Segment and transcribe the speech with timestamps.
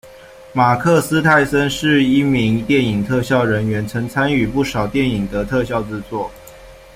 [0.51, 6.31] 马克·斯泰森是一名电影特效人员，曾参与不少电影的特效制作。